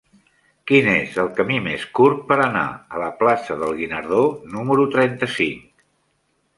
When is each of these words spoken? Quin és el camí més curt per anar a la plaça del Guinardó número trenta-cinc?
Quin 0.69 0.87
és 0.93 1.19
el 1.23 1.29
camí 1.39 1.59
més 1.65 1.85
curt 1.99 2.25
per 2.33 2.39
anar 2.47 2.65
a 2.97 3.05
la 3.05 3.13
plaça 3.23 3.61
del 3.63 3.79
Guinardó 3.83 4.27
número 4.57 4.91
trenta-cinc? 4.99 5.67